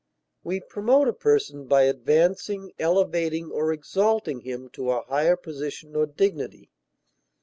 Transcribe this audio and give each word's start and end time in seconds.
We 0.43 0.59
promote 0.61 1.07
a 1.07 1.13
person 1.13 1.67
by 1.67 1.83
advancing, 1.83 2.71
elevating, 2.79 3.51
or 3.51 3.71
exalting 3.71 4.39
him 4.39 4.69
to 4.69 4.89
a 4.89 5.03
higher 5.03 5.35
position 5.35 5.95
or 5.95 6.07
dignity. 6.07 6.71